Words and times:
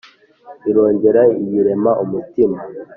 Irongera 0.69 1.23
iyirema 1.41 1.91
umutima 2.03 2.59